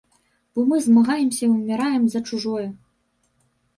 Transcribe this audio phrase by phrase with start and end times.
[0.55, 2.67] Бо мы змагаемся і ўміраем за чужое.